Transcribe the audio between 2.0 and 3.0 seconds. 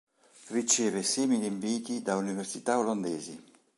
da università